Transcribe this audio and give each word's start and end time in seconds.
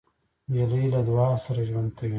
نجلۍ 0.51 0.83
له 0.93 0.99
دعا 1.07 1.29
سره 1.45 1.61
ژوند 1.69 1.89
کوي. 1.97 2.09